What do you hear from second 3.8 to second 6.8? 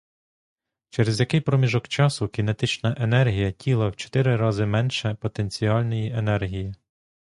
в чотири рази менше потенціальної енергії.